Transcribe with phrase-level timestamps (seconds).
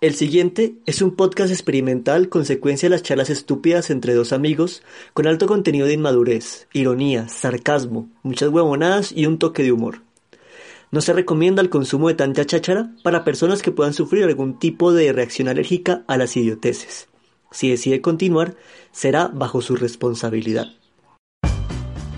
[0.00, 5.26] El siguiente es un podcast experimental consecuencia de las charlas estúpidas entre dos amigos con
[5.26, 10.00] alto contenido de inmadurez, ironía, sarcasmo, muchas huevonadas y un toque de humor.
[10.90, 14.94] No se recomienda el consumo de tanta cháchara para personas que puedan sufrir algún tipo
[14.94, 17.08] de reacción alérgica a las idioteces.
[17.50, 18.56] Si decide continuar,
[18.92, 20.68] será bajo su responsabilidad.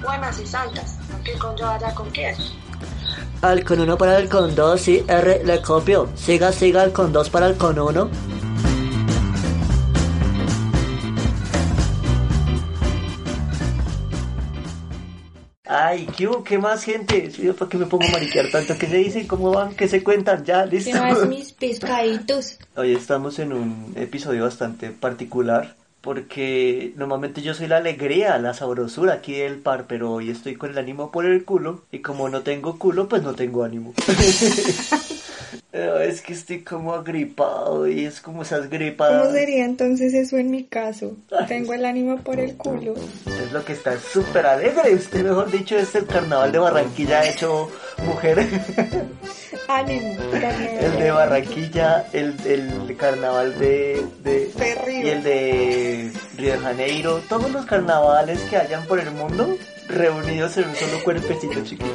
[0.05, 2.13] Buenas y santas, ¿qué con yo allá con?
[3.43, 6.09] Al con uno para el con dos, sí, R, le copio.
[6.15, 8.09] Siga, siga el con dos para el con uno.
[15.65, 16.31] Ay, ¿qué?
[16.45, 17.33] ¿Qué más gente?
[17.59, 18.79] ¿Para qué me pongo a mariquear tanto?
[18.79, 19.27] ¿Qué se dicen?
[19.27, 19.75] ¿Cómo van?
[19.75, 20.45] ¿Qué se cuentan?
[20.45, 20.93] Ya, listo.
[20.93, 22.61] ¿Qué más mis pescaditos?
[22.77, 29.15] Hoy estamos en un episodio bastante particular porque normalmente yo soy la alegría, la sabrosura
[29.15, 32.43] aquí del par, pero hoy estoy con el ánimo por el culo y como no
[32.43, 33.95] tengo culo, pues no tengo ánimo.
[35.73, 39.11] es que estoy como agripado y es como esas gripas.
[39.11, 41.17] ¿Cómo sería entonces eso en mi caso?
[41.49, 42.95] Tengo el ánimo por el culo.
[43.27, 44.95] Es lo que está súper alegre.
[44.95, 47.71] Usted, mejor dicho, es el carnaval de Barranquilla hecho
[48.05, 48.47] mujer.
[49.81, 54.53] El de Barranquilla, el, el carnaval de, de
[55.03, 59.49] y el de Río de Janeiro, todos los carnavales que hayan por el mundo
[59.89, 61.87] reunidos en un solo cuerpecito chiquito.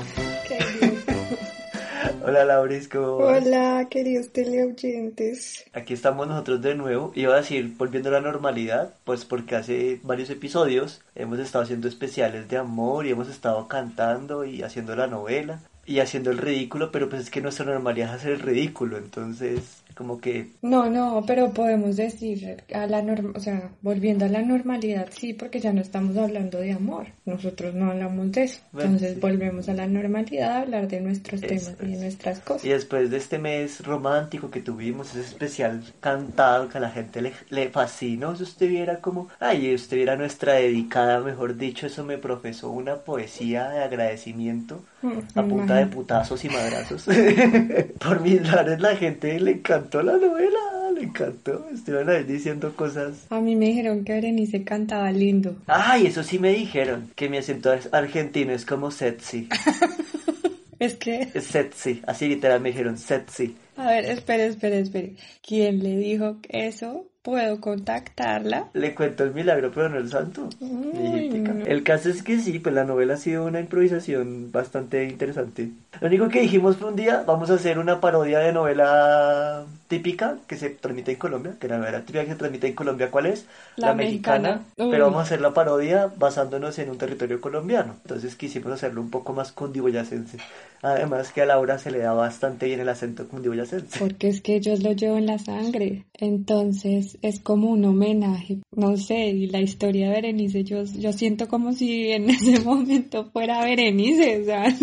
[2.25, 3.45] Hola Lauris, ¿cómo vas?
[3.45, 5.63] Hola, queridos teleoyentes.
[5.71, 7.11] Aquí estamos nosotros de nuevo.
[7.13, 11.87] Iba a decir, volviendo a la normalidad, pues porque hace varios episodios hemos estado haciendo
[11.87, 16.91] especiales de amor y hemos estado cantando y haciendo la novela y haciendo el ridículo,
[16.91, 21.23] pero pues es que nuestra normalidad es hacer el ridículo, entonces como que No, no,
[21.25, 25.73] pero podemos decir a la norma, o sea, volviendo a la normalidad, sí, porque ya
[25.73, 27.07] no estamos hablando de amor.
[27.25, 28.59] Nosotros no hablamos de eso.
[28.71, 29.19] Bueno, Entonces sí.
[29.19, 31.99] volvemos a la normalidad a hablar de nuestros Eso temas y de es.
[32.01, 32.65] nuestras cosas.
[32.65, 37.21] Y después de este mes romántico que tuvimos, ese especial cantado que a la gente
[37.21, 42.03] le, le fascinó, si usted viera como, ay, usted viera nuestra dedicada, mejor dicho, eso
[42.03, 47.05] me profesó una poesía de agradecimiento Mm, a punta de putazos y madrazos.
[47.99, 53.25] Por mis lares la gente le encantó la novela, le encantó, estuvieron ahí diciendo cosas.
[53.29, 55.55] A mí me dijeron que Berenice cantaba lindo.
[55.67, 59.47] Ay, eso sí me dijeron, que mi acento es argentino es como sexy,
[60.79, 63.55] Es que, es sexy, así literal me dijeron sexy.
[63.77, 65.15] a ver, espere, espere, espere.
[65.41, 67.07] ¿Quién le dijo eso?
[67.27, 68.69] ¿Puedo contactarla?
[68.71, 70.47] Le cuento el milagro, pero no el santo.
[70.61, 71.51] Uy, Hijitica.
[71.51, 71.65] no.
[71.65, 75.71] El caso es que sí, pues la novela ha sido una improvisación bastante interesante.
[75.99, 80.37] Lo único que dijimos fue un día, vamos a hacer una parodia de novela típica
[80.47, 83.27] que se transmite en Colombia, que la novela típica que se transmite en Colombia, ¿cuál
[83.27, 83.45] es?
[83.75, 84.63] La mexicana.
[84.75, 87.95] Pero vamos a hacer la parodia basándonos en un territorio colombiano.
[88.03, 90.37] Entonces quisimos hacerlo un poco más cundiboyacense.
[90.81, 93.99] Además que a Laura se le da bastante bien el acento cundiboyacense.
[93.99, 96.05] Porque es que yo lo llevo en la sangre.
[96.13, 98.59] Entonces es como un homenaje.
[98.75, 103.29] No sé, y la historia de Berenice, yo, yo siento como si en ese momento
[103.31, 104.75] fuera Berenice, o sea.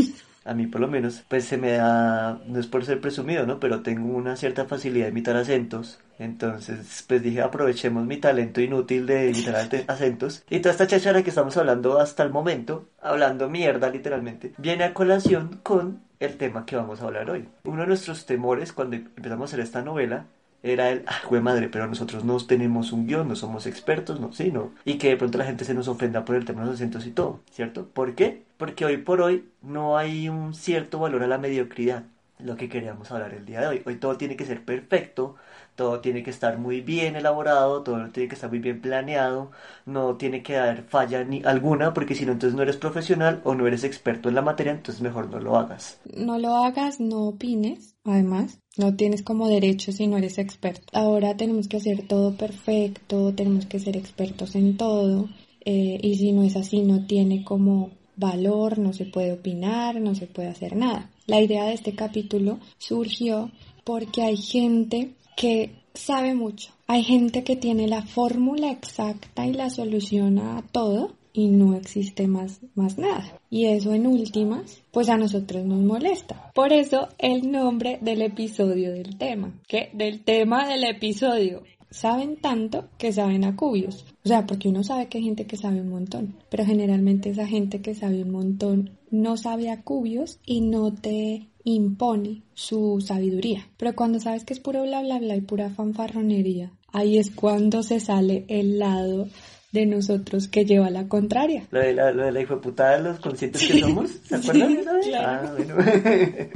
[0.45, 3.61] A mí por lo menos, pues se me da, no es por ser presumido, ¿no?
[3.61, 6.01] Pero tengo una cierta facilidad de imitar acentos.
[6.19, 10.45] Entonces, pues dije, aprovechemos mi talento inútil de imitar acentos.
[10.51, 14.95] Y toda esta chachara que estamos hablando hasta el momento, hablando mierda literalmente, viene a
[14.95, 17.49] colación con el tema que vamos a hablar hoy.
[17.65, 20.27] Uno de nuestros temores cuando empezamos a hacer esta novela
[20.65, 24.33] era el, ah, güey madre, pero nosotros no tenemos un guion, no somos expertos, no,
[24.33, 24.73] sí, no.
[24.85, 27.07] Y que de pronto la gente se nos ofenda por el tema de los acentos
[27.07, 27.87] y todo, ¿cierto?
[27.91, 28.45] ¿Por qué?
[28.57, 32.05] Porque hoy por hoy no hay un cierto valor a la mediocridad,
[32.39, 33.83] lo que queríamos hablar el día de hoy.
[33.87, 35.37] Hoy todo tiene que ser perfecto,
[35.77, 39.51] todo tiene que estar muy bien elaborado, todo tiene que estar muy bien planeado,
[39.87, 43.55] no tiene que haber falla ni alguna, porque si no, entonces no eres profesional o
[43.55, 46.01] no eres experto en la materia, entonces mejor no lo hagas.
[46.17, 48.61] No lo hagas, no opines, además.
[48.77, 50.87] No tienes como derecho si no eres experto.
[50.93, 55.29] Ahora tenemos que hacer todo perfecto, tenemos que ser expertos en todo.
[55.67, 60.15] eh, y si no es así, no tiene como valor, no se puede opinar, no
[60.15, 61.11] se puede hacer nada.
[61.27, 63.51] La idea de este capítulo surgió
[63.85, 66.71] porque hay gente que sabe mucho.
[66.87, 72.29] Hay gente que tiene la fórmula exacta y la solución a todo y no existe
[72.29, 73.41] más, más nada.
[73.51, 76.53] Y eso en últimas, pues a nosotros nos molesta.
[76.55, 79.53] Por eso el nombre del episodio del tema.
[79.67, 79.91] ¿Qué?
[79.93, 81.63] Del tema del episodio.
[81.91, 84.05] Saben tanto que saben a cubios.
[84.25, 86.37] O sea, porque uno sabe que hay gente que sabe un montón.
[86.51, 91.49] Pero generalmente esa gente que sabe un montón no sabe a cubios y no te
[91.65, 93.67] impone su sabiduría.
[93.79, 97.83] Pero cuando sabes que es puro bla bla bla y pura fanfarronería, ahí es cuando
[97.83, 99.29] se sale el lado
[99.73, 101.65] de nosotros que lleva la contraria.
[101.73, 104.81] Lo de la, lo de la de los conscientes que somos, ¿se acuerdan Sí, de
[104.83, 104.91] eso?
[105.03, 105.49] claro.
[105.49, 105.75] Ah, bueno.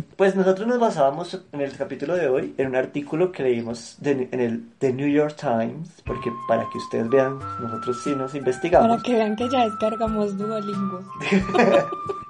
[0.16, 4.28] pues nosotros nos basábamos en el capítulo de hoy en un artículo que leímos de-
[4.31, 8.88] en el The New York Times, porque para que ustedes vean, nosotros sí nos investigamos.
[8.88, 11.00] Para que vean que ya descargamos Duolingo.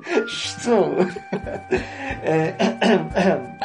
[2.30, 2.54] Eh,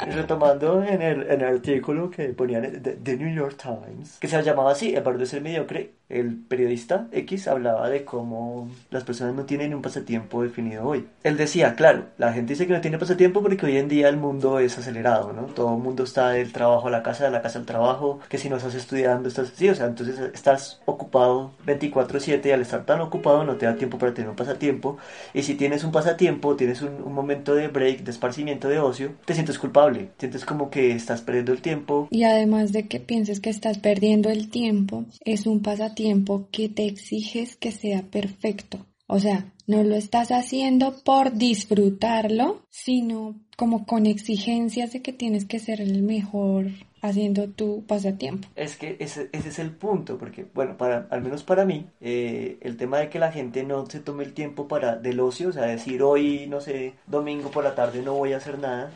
[0.14, 4.42] retomando en el, en el artículo que ponían The, The New York Times, que se
[4.44, 9.34] llamaba así, El valor de ser mediocre, el periodista X hablaba de cómo las personas
[9.34, 11.08] no tienen un pasatiempo definido hoy.
[11.24, 14.18] Él decía, claro, la gente dice que no tiene pasatiempo porque hoy en día el
[14.18, 15.46] mundo es acelerado, ¿no?
[15.48, 18.38] Todo el mundo está del trabajo a la casa, de la casa al trabajo, que
[18.38, 19.52] si no estás estudiando, estás...
[19.56, 23.76] Sí, o sea, entonces estás ocupado 24/7 y al estar tan ocupado no te da
[23.76, 24.98] tiempo para tener un pasatiempo.
[25.34, 29.14] Y si tienes un pasatiempo, tienes un, un momento de break, de esparcimiento, de ocio,
[29.26, 32.08] te sientes culpable, sientes como que estás perdiendo el tiempo.
[32.12, 36.03] Y además de que pienses que estás perdiendo el tiempo, es un pasatiempo
[36.52, 38.86] que te exiges que sea perfecto.
[39.08, 45.46] O sea, no lo estás haciendo por disfrutarlo, sino como con exigencias de que tienes
[45.46, 46.68] que ser el mejor
[47.02, 48.48] haciendo tu pasatiempo.
[48.56, 52.58] Es que ese, ese es el punto, porque, bueno, para, al menos para mí, eh,
[52.62, 55.52] el tema de que la gente no se tome el tiempo para del ocio, o
[55.52, 58.90] sea, decir hoy, no sé, domingo por la tarde no voy a hacer nada,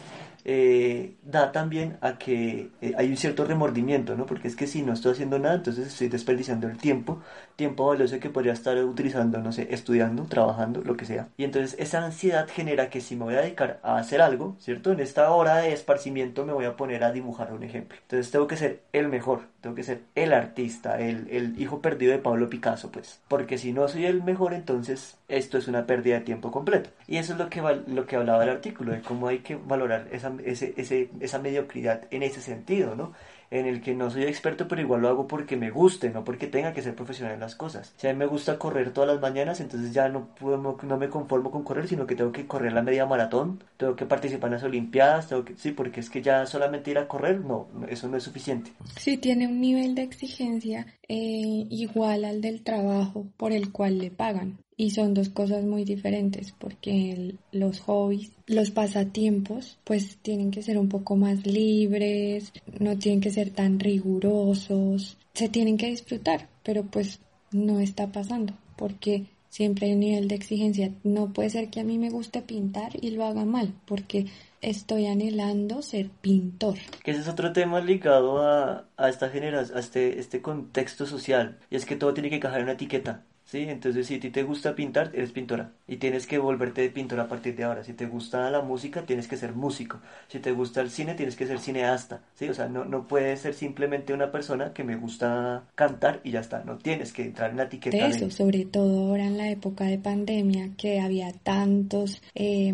[0.50, 4.26] eh, da también a que eh, hay un cierto remordimiento, ¿no?
[4.26, 7.22] Porque es que si no estoy haciendo nada, entonces estoy desperdiciando el tiempo,
[7.58, 11.28] tiempo valioso que podría estar utilizando, no sé, estudiando, trabajando, lo que sea.
[11.36, 14.94] Y entonces esa ansiedad genera que si me voy a dedicar a hacer algo, ¿cierto?
[14.94, 17.98] En esta hora de esparcimiento me voy a poner a dibujar un ejemplo.
[18.04, 22.14] Entonces tengo que ser el mejor, tengo que ser el artista, el, el hijo perdido
[22.14, 23.20] de Pablo Picasso, pues.
[23.28, 26.90] Porque si no soy el mejor, entonces esto es una pérdida de tiempo completo.
[27.06, 30.08] Y eso es lo que, lo que hablaba el artículo, de cómo hay que valorar
[30.12, 33.14] esa, ese, ese, esa mediocridad en ese sentido, ¿no?
[33.50, 36.48] En el que no soy experto, pero igual lo hago porque me guste, no porque
[36.48, 37.94] tenga que ser profesional en las cosas.
[37.96, 41.10] Si a mí me gusta correr todas las mañanas, entonces ya no, puedo, no, me
[41.10, 44.56] conformo con correr, sino que tengo que correr la media maratón, tengo que participar en
[44.56, 48.10] las Olimpiadas, tengo que, sí, porque es que ya solamente ir a correr, no, eso
[48.10, 48.72] no es suficiente.
[48.98, 54.12] Sí tiene un nivel de exigencia eh, igual al del trabajo por el cual le
[54.12, 54.58] pagan.
[54.80, 60.62] Y son dos cosas muy diferentes porque el- los hobbies, los pasatiempos, pues tienen que
[60.62, 66.48] ser un poco más libres, no tienen que ser tan rigurosos, se tienen que disfrutar,
[66.64, 67.20] pero pues
[67.52, 70.92] no está pasando porque siempre hay un nivel de exigencia.
[71.04, 74.28] No puede ser que a mí me guste pintar y lo haga mal porque
[74.62, 76.78] estoy anhelando ser pintor.
[77.04, 81.58] Que ese es otro tema ligado a, a esta generación, a este, este contexto social,
[81.72, 83.24] y es que todo tiene que encajar en una etiqueta.
[83.48, 83.62] ¿Sí?
[83.68, 85.74] Entonces, si a ti te gusta pintar, eres pintora.
[85.88, 87.84] Y tienes que volverte de pintora a partir de ahora.
[87.84, 90.00] Si te gusta la música, tienes que ser músico.
[90.28, 92.22] Si te gusta el cine, tienes que ser cineasta.
[92.36, 92.50] ¿Sí?
[92.50, 96.42] O sea, no, no puedes ser simplemente una persona que me gusta cantar y ya
[96.42, 96.64] está.
[96.64, 98.10] No tienes que entrar en la etiqueta de de...
[98.10, 102.74] eso, sobre todo ahora en la época de pandemia, que había tantos, eh,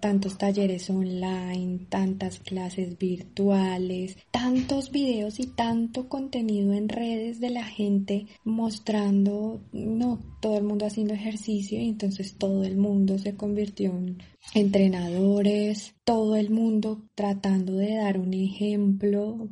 [0.00, 7.64] tantos talleres online, tantas clases virtuales, tantos videos y tanto contenido en redes de la
[7.64, 13.90] gente mostrando, no, todo el mundo haciendo ejercicio y entonces todo el mundo se convirtió
[13.90, 14.18] en
[14.54, 19.48] entrenadores, todo el mundo tratando de dar un ejemplo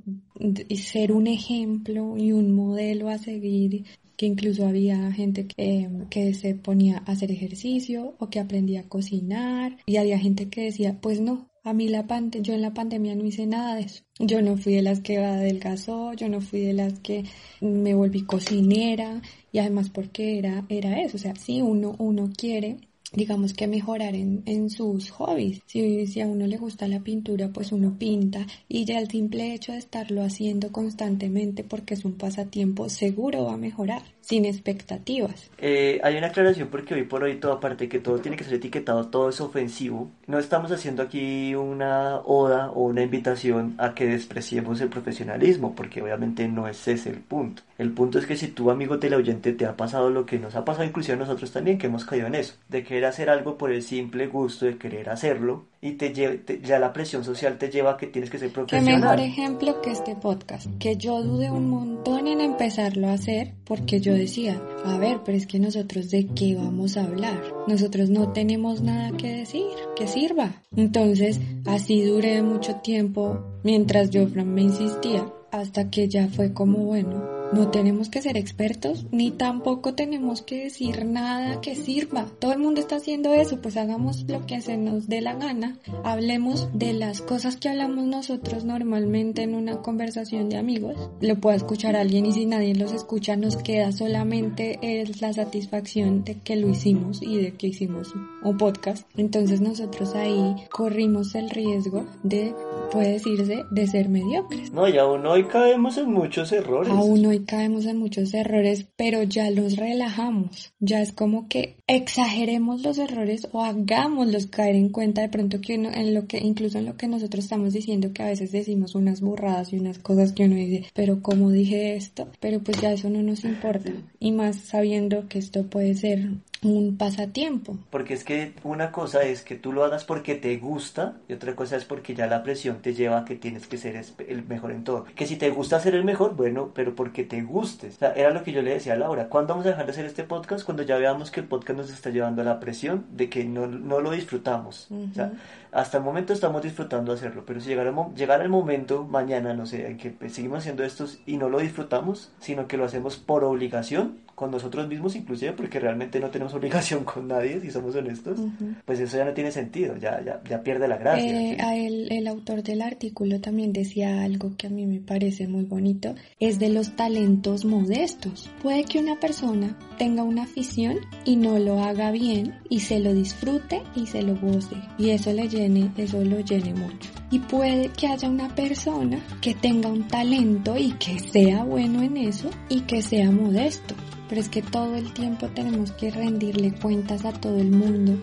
[0.68, 3.84] y ser un ejemplo y un modelo a seguir
[4.16, 8.88] que incluso había gente que, que, se ponía a hacer ejercicio o que aprendía a
[8.88, 12.06] cocinar y había gente que decía, pues no, a mí la
[12.42, 14.04] yo en la pandemia no hice nada de eso.
[14.20, 17.24] Yo no fui de las que adelgazó, yo no fui de las que
[17.60, 19.20] me volví cocinera
[19.50, 22.76] y además porque era, era eso, o sea, si uno, uno quiere
[23.12, 25.62] digamos que mejorar en, en sus hobbies.
[25.66, 29.54] Si, si, a uno le gusta la pintura, pues uno pinta y ya el simple
[29.54, 35.50] hecho de estarlo haciendo constantemente porque es un pasatiempo seguro va a mejorar, sin expectativas.
[35.58, 38.54] Eh, hay una aclaración porque hoy por hoy todo aparte que todo tiene que ser
[38.54, 40.10] etiquetado, todo es ofensivo.
[40.26, 46.02] No estamos haciendo aquí una oda o una invitación a que despreciemos el profesionalismo porque
[46.02, 47.62] obviamente no es ese el punto.
[47.78, 50.64] El punto es que si tu amigo teleoyente te ha pasado lo que nos ha
[50.64, 53.70] pasado inclusive a nosotros también que hemos caído en eso, de querer hacer algo por
[53.70, 57.68] el simple gusto de querer hacerlo y te, lleve, te ya la presión social te
[57.68, 58.86] lleva a que tienes que ser profesional.
[58.86, 63.52] Qué mejor ejemplo que este podcast, que yo dudé un montón en empezarlo a hacer
[63.66, 67.38] porque yo decía, a ver, pero es que nosotros de qué vamos a hablar?
[67.66, 70.62] Nosotros no tenemos nada que decir, que sirva.
[70.74, 77.35] Entonces, así duré mucho tiempo mientras yo me insistía hasta que ya fue como bueno,
[77.52, 82.26] No tenemos que ser expertos ni tampoco tenemos que decir nada que sirva.
[82.38, 85.78] Todo el mundo está haciendo eso, pues hagamos lo que se nos dé la gana.
[86.04, 90.96] Hablemos de las cosas que hablamos nosotros normalmente en una conversación de amigos.
[91.20, 94.78] Lo puede escuchar alguien y si nadie los escucha nos queda solamente
[95.20, 99.06] la satisfacción de que lo hicimos y de que hicimos un podcast.
[99.16, 102.54] Entonces nosotros ahí corrimos el riesgo de,
[102.90, 104.72] puede decirse, de ser mediocres.
[104.72, 106.92] No, y aún hoy caemos en muchos errores.
[106.92, 110.72] Aún hoy caemos en muchos errores, pero ya los relajamos.
[110.80, 115.76] Ya es como que exageremos los errores o hagámoslos caer en cuenta de pronto que
[115.76, 118.94] uno, en lo que, incluso en lo que nosotros estamos diciendo, que a veces decimos
[118.94, 122.28] unas burradas y unas cosas que uno dice, pero ¿cómo dije esto?
[122.40, 123.92] Pero pues ya eso no nos importa.
[124.18, 126.30] Y más sabiendo que esto puede ser
[126.66, 127.76] un pasatiempo.
[127.90, 131.54] Porque es que una cosa es que tú lo hagas porque te gusta y otra
[131.54, 134.72] cosa es porque ya la presión te lleva a que tienes que ser el mejor
[134.72, 135.04] en todo.
[135.14, 137.88] Que si te gusta ser el mejor, bueno, pero porque te guste.
[137.88, 139.28] O sea, era lo que yo le decía a Laura.
[139.28, 140.64] ¿Cuándo vamos a dejar de hacer este podcast?
[140.64, 143.66] Cuando ya veamos que el podcast nos está llevando a la presión de que no,
[143.66, 144.88] no lo disfrutamos.
[144.90, 145.32] O sea,
[145.76, 149.86] hasta el momento estamos disfrutando hacerlo, pero si llegara, llegara el momento mañana, no sé,
[149.86, 153.44] en que pues, seguimos haciendo estos y no lo disfrutamos, sino que lo hacemos por
[153.44, 158.38] obligación, con nosotros mismos inclusive, porque realmente no tenemos obligación con nadie, si somos honestos,
[158.84, 161.52] pues eso ya no tiene sentido, ya, ya, ya pierde la gracia.
[161.52, 165.64] Eh, el, el autor del artículo también decía algo que a mí me parece muy
[165.64, 168.50] bonito, es de los talentos modestos.
[168.62, 173.12] Puede que una persona tenga una afición y no lo haga bien y se lo
[173.12, 175.48] disfrute y se lo goce y eso le
[175.96, 177.10] eso lo llene mucho.
[177.30, 182.16] Y puede que haya una persona que tenga un talento y que sea bueno en
[182.16, 183.94] eso y que sea modesto
[184.28, 188.18] pero es que todo el tiempo tenemos que rendirle cuentas a todo el mundo,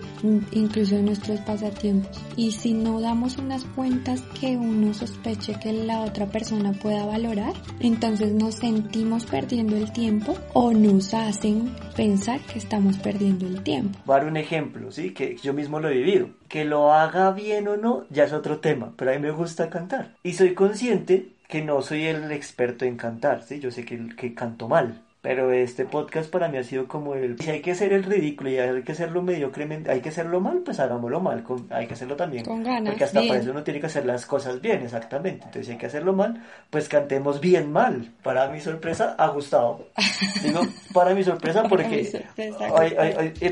[0.51, 2.22] incluso en nuestros pasatiempos.
[2.36, 7.53] Y si no damos unas cuentas que uno sospeche que la otra persona pueda valorar,
[7.79, 14.00] entonces nos sentimos perdiendo el tiempo o nos hacen pensar que estamos perdiendo el tiempo.
[14.05, 16.29] Dar un ejemplo, sí, que yo mismo lo he vivido.
[16.48, 19.69] Que lo haga bien o no ya es otro tema, pero a mí me gusta
[19.69, 20.15] cantar.
[20.24, 23.60] Y soy consciente que no soy el experto en cantar, ¿sí?
[23.60, 27.39] Yo sé que, que canto mal, pero este podcast para mí ha sido como el...
[27.39, 30.63] Si hay que hacer el ridículo y hay que hacerlo mediocremente, hay que hacerlo mal,
[30.65, 31.44] pues hagámoslo mal.
[31.44, 32.44] Con, hay que hacerlo también.
[32.44, 32.92] Con ganas.
[32.92, 35.46] Porque hasta para eso uno tiene que hacer las cosas bien, exactamente.
[35.46, 38.12] Entonces si hay que hacerlo mal, pues cantemos bien mal.
[38.22, 39.88] Para mi sorpresa ha gustado.
[40.44, 40.60] Digo,
[40.94, 42.25] para mi sorpresa porque...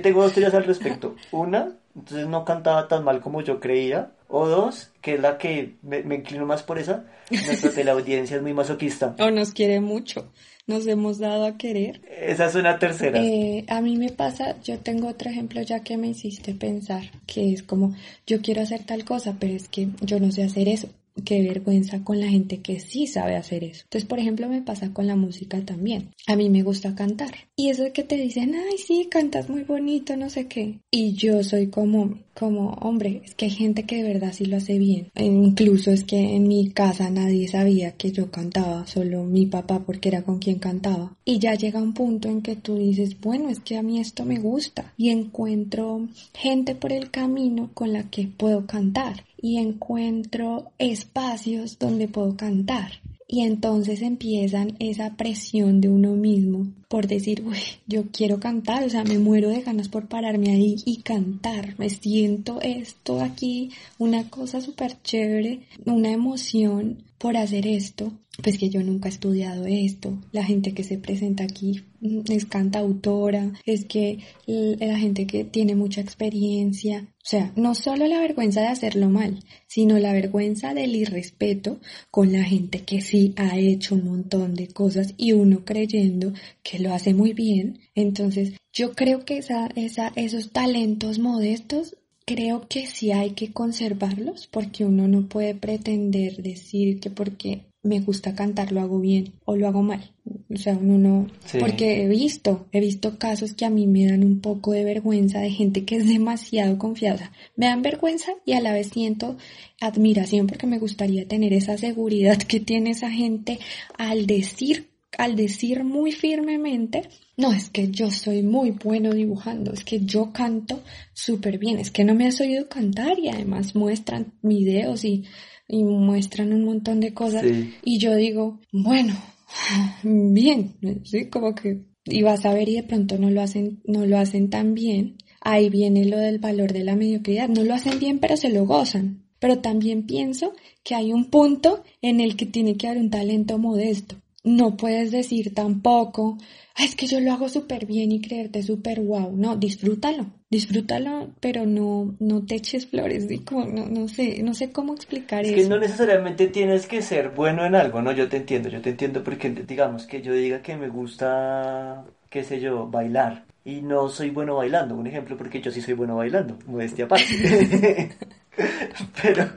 [0.03, 1.15] tengo dos teorías al respecto.
[1.31, 4.11] Una, entonces no cantaba tan mal como yo creía.
[4.27, 8.41] O dos, que es la que me, me inclino más por esa, nuestra audiencia es
[8.41, 9.15] muy masoquista.
[9.19, 10.29] O nos quiere mucho
[10.71, 12.01] nos hemos dado a querer.
[12.09, 13.19] Esa es una tercera.
[13.21, 17.53] Eh, a mí me pasa, yo tengo otro ejemplo ya que me hiciste pensar, que
[17.53, 17.93] es como,
[18.25, 20.89] yo quiero hacer tal cosa, pero es que yo no sé hacer eso
[21.25, 23.83] qué vergüenza con la gente que sí sabe hacer eso.
[23.83, 26.09] Entonces, por ejemplo, me pasa con la música también.
[26.27, 27.31] A mí me gusta cantar.
[27.55, 30.79] Y eso que te dicen, ay, sí, cantas muy bonito, no sé qué.
[30.89, 34.57] Y yo soy como, como, hombre, es que hay gente que de verdad sí lo
[34.57, 35.09] hace bien.
[35.15, 39.83] E incluso es que en mi casa nadie sabía que yo cantaba, solo mi papá
[39.85, 41.15] porque era con quien cantaba.
[41.25, 44.25] Y ya llega un punto en que tú dices, bueno, es que a mí esto
[44.25, 44.93] me gusta.
[44.97, 52.07] Y encuentro gente por el camino con la que puedo cantar y encuentro espacios donde
[52.07, 52.91] puedo cantar.
[53.27, 57.57] Y entonces empiezan esa presión de uno mismo por decir, uy,
[57.87, 61.75] yo quiero cantar, o sea, me muero de ganas por pararme ahí y cantar.
[61.77, 68.11] Me siento esto aquí, una cosa súper chévere, una emoción por hacer esto,
[68.41, 72.45] pues que yo nunca he estudiado esto, la gente que se presenta aquí mm, es
[72.45, 78.61] cantautora, es que la gente que tiene mucha experiencia, o sea, no solo la vergüenza
[78.61, 83.93] de hacerlo mal, sino la vergüenza del irrespeto con la gente que sí ha hecho
[83.93, 87.81] un montón de cosas y uno creyendo que lo hace muy bien.
[87.93, 91.97] Entonces, yo creo que esa, esa, esos talentos modestos
[92.33, 97.99] creo que sí hay que conservarlos porque uno no puede pretender decir que porque me
[97.99, 100.11] gusta cantar lo hago bien o lo hago mal.
[100.53, 101.27] O sea, uno no...
[101.59, 105.39] Porque he visto, he visto casos que a mí me dan un poco de vergüenza
[105.39, 107.31] de gente que es demasiado confiada.
[107.55, 109.35] me dan vergüenza y a la vez siento
[109.81, 113.59] admiración porque me gustaría tener esa seguridad que tiene esa gente
[113.97, 119.83] al decir al decir muy firmemente, no, es que yo soy muy bueno dibujando, es
[119.83, 120.81] que yo canto
[121.13, 125.23] súper bien, es que no me has oído cantar y además muestran videos y,
[125.67, 127.45] y muestran un montón de cosas
[127.83, 129.15] y yo digo, bueno,
[130.03, 134.05] bien, sí, como que y vas a ver y de pronto no lo hacen, no
[134.05, 135.17] lo hacen tan bien.
[135.39, 137.47] Ahí viene lo del valor de la mediocridad.
[137.47, 139.23] No lo hacen bien, pero se lo gozan.
[139.39, 140.53] Pero también pienso
[140.83, 145.11] que hay un punto en el que tiene que haber un talento modesto no puedes
[145.11, 146.37] decir tampoco,
[146.77, 149.35] es que yo lo hago súper bien y creerte súper wow.
[149.35, 153.27] No, disfrútalo, disfrútalo, pero no, no te eches flores.
[153.51, 155.55] No, no sé, no sé cómo explicar es eso.
[155.55, 158.11] que no necesariamente tienes que ser bueno en algo, ¿no?
[158.11, 162.43] Yo te entiendo, yo te entiendo porque digamos que yo diga que me gusta, qué
[162.43, 164.95] sé yo, bailar y no soy bueno bailando.
[164.95, 168.11] Un ejemplo porque yo sí soy bueno bailando, modestia aparte.
[169.21, 169.49] pero,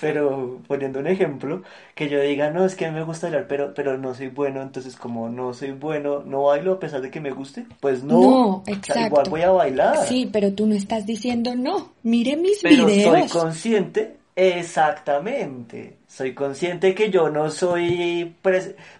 [0.00, 1.62] pero poniendo un ejemplo,
[1.94, 4.28] que yo diga, no, es que a mí me gusta bailar, pero, pero no soy
[4.28, 8.04] bueno, entonces como no soy bueno, no bailo a pesar de que me guste, pues
[8.04, 9.06] no, no exacto.
[9.06, 10.06] igual voy a bailar.
[10.06, 13.30] Sí, pero tú no estás diciendo no, mire mis pero videos.
[13.30, 15.95] soy consciente, exactamente.
[16.08, 18.34] Soy consciente que yo no soy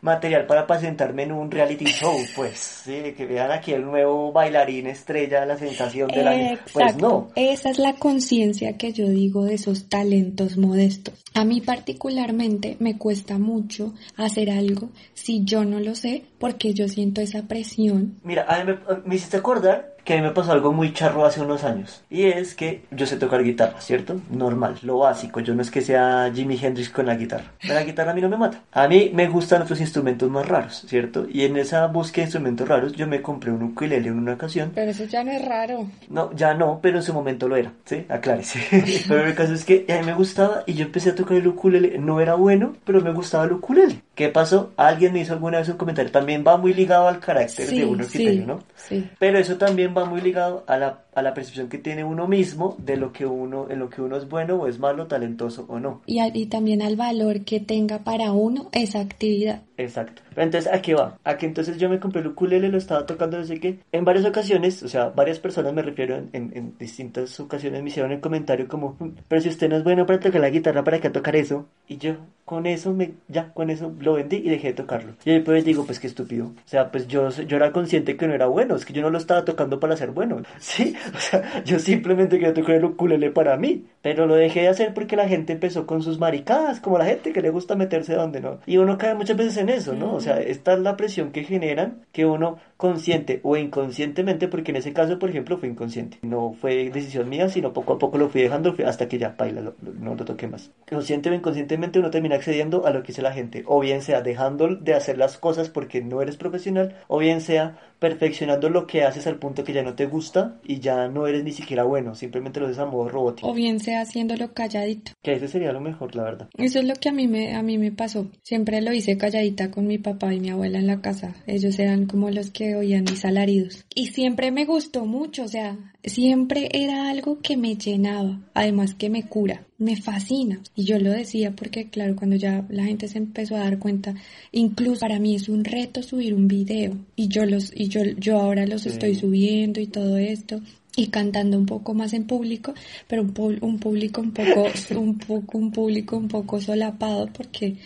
[0.01, 3.15] material para presentarme en un reality show, pues, ¿sí?
[3.17, 6.59] que vean aquí el nuevo bailarín estrella, la sensación del año.
[6.73, 7.29] Pues no.
[7.37, 11.15] Esa es la conciencia que yo digo de esos talentos modestos.
[11.33, 16.89] A mí particularmente me cuesta mucho hacer algo si yo no lo sé, porque yo
[16.89, 18.19] siento esa presión.
[18.25, 21.27] Mira, a mí me, me hiciste acordar que a mí me pasó algo muy charro
[21.27, 22.05] hace unos años.
[22.09, 24.21] Y es que yo sé tocar guitarra, ¿cierto?
[24.31, 25.41] Normal, lo básico.
[25.41, 27.51] Yo no es que sea Jimi Hendrix con la guitarra.
[27.65, 28.63] La guitarra a mí no me mata.
[28.71, 31.27] A mí me gustan otros instrumentos más raros, ¿cierto?
[31.29, 34.71] Y en esa búsqueda de instrumentos raros yo me compré un ukulele en una ocasión.
[34.77, 35.89] Pero eso ya no es raro.
[36.09, 38.07] No, ya no, pero en su momento lo era, ¿sí?
[38.09, 38.61] Aclárese.
[39.09, 41.49] pero el caso es que a mí me gustaba y yo empecé a tocar el
[41.49, 41.99] ukulele.
[41.99, 44.03] No era bueno, pero me gustaba el ukulele.
[44.17, 44.73] ¿Qué pasó?
[44.79, 46.11] Alguien me hizo alguna vez un comentario.
[46.11, 48.61] También va muy ligado al carácter de uno sí, ¿no?
[48.75, 49.11] Sí.
[49.19, 52.77] Pero eso también va muy ligado a la, a la percepción que tiene uno mismo
[52.79, 55.81] de lo que uno, en lo que uno es bueno o es malo, talentoso o
[55.81, 56.03] no.
[56.05, 59.63] Y, y también al valor que tenga para uno esa actividad.
[59.79, 60.23] Exacto.
[60.37, 61.19] Entonces, ¿a qué va?
[61.25, 64.27] A que entonces yo me compré el ukulele, lo estaba tocando desde que en varias
[64.27, 68.69] ocasiones, o sea, varias personas me refiero en, en, distintas ocasiones me hicieron el comentario
[68.69, 68.97] como,
[69.29, 71.67] pero si usted no es bueno para tocar la guitarra, ¿para qué tocar eso?
[71.89, 75.15] Y yo con eso, me, ya, con eso lo vendí y dejé de tocarlo.
[75.25, 76.47] Y después digo, pues qué estúpido.
[76.47, 79.11] O sea, pues yo, yo era consciente que no era bueno, es que yo no
[79.11, 80.41] lo estaba tocando para ser bueno.
[80.59, 83.87] Sí, o sea, yo simplemente quería tocar el ukulele para mí.
[84.03, 87.33] Pero lo dejé de hacer porque la gente empezó con sus maricadas, como la gente
[87.33, 88.61] que le gusta meterse donde no.
[88.67, 90.15] Y uno cae muchas veces en eso, ¿no?
[90.15, 94.77] O sea, esta es la presión que generan que uno consciente o inconscientemente, porque en
[94.77, 96.19] ese caso, por ejemplo, fue inconsciente.
[96.23, 99.73] No fue decisión mía, sino poco a poco lo fui dejando hasta que ya, baila,
[99.99, 100.71] no lo toqué más.
[100.89, 104.21] Consciente o inconscientemente uno termina accediendo a lo que dice la gente, o bien sea
[104.21, 109.05] dejando de hacer las cosas porque no eres profesional, o bien sea perfeccionando lo que
[109.05, 112.15] haces al punto que ya no te gusta y ya no eres ni siquiera bueno,
[112.15, 113.49] simplemente lo haces a modo robótico.
[113.49, 115.13] O bien sea haciéndolo calladito.
[115.23, 116.49] Que ese sería lo mejor, la verdad.
[116.57, 118.31] Eso es lo que a mí me a mí me pasó.
[118.43, 121.35] Siempre lo hice calladita con mi papá y mi abuela en la casa.
[121.47, 123.85] Ellos eran como los que oían mis alaridos.
[123.95, 129.11] Y siempre me gustó mucho, o sea, siempre era algo que me llenaba, además que
[129.11, 130.61] me cura, me fascina.
[130.75, 134.15] Y yo lo decía porque, claro, cuando ya la gente se empezó a dar cuenta,
[134.53, 138.39] incluso para mí es un reto subir un video y yo los y yo yo
[138.39, 140.61] ahora los estoy subiendo y todo esto
[140.97, 142.73] y cantando un poco más en público,
[143.07, 144.67] pero un, un público un poco,
[144.99, 147.77] un poco, un público un poco solapado porque,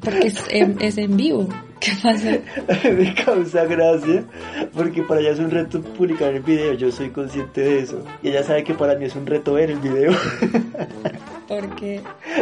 [0.00, 0.38] porque es,
[0.80, 1.48] es en vivo.
[1.80, 2.38] ¿Qué pasa?
[2.90, 4.24] Me causa gracia
[4.72, 8.04] porque para ella es un reto publicar el video, yo soy consciente de eso.
[8.22, 10.12] Y ella sabe que para mí es un reto ver el video.
[11.48, 12.00] ¿Por qué?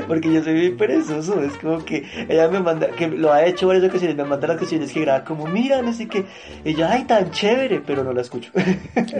[0.09, 3.66] Porque yo soy muy perezoso, es como que ella me manda, que lo ha hecho
[3.66, 6.25] varias ocasiones, me manda las canciones que graba como, mira, no sé qué,
[6.64, 8.51] y yo, ay, tan chévere, pero no la escucho.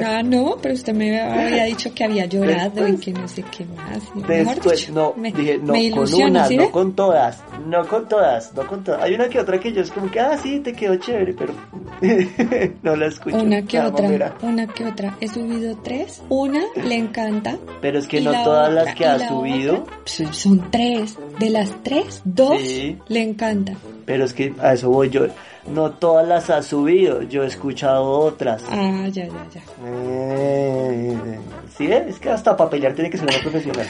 [0.05, 3.45] Ah, no, pero usted me había dicho que había llorado Después, y que no sé
[3.57, 4.03] qué más.
[4.27, 8.67] Después, no, me, dije, no, con una, ¿sí no con todas, no con todas, no
[8.67, 9.03] con todas.
[9.03, 11.55] Hay una que otra que yo es como que, ah, sí, te quedó chévere, pero
[12.83, 13.37] no la escucho.
[13.37, 14.37] Una que otra, mamera.
[14.43, 15.17] una que otra.
[15.21, 17.57] He subido tres, una le encanta.
[17.81, 19.83] Pero es que no todas otra, las que ha subido.
[19.83, 21.17] Otra, son tres.
[21.39, 22.99] De las tres, dos sí.
[23.09, 23.75] le encanta.
[24.05, 25.27] Pero es que a eso voy yo.
[25.67, 28.63] No todas las ha subido, yo he escuchado otras.
[28.69, 29.63] Ah, ya, ya, ya.
[29.87, 31.39] Eh,
[31.77, 33.87] sí, es que hasta para pelear tiene que ser una profesional.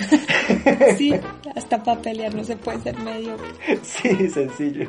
[0.97, 1.15] sí,
[1.57, 3.37] hasta para pelear no se puede ser medio.
[3.83, 4.89] Sí, sencillo.